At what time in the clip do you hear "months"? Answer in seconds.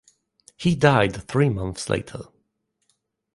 1.49-1.87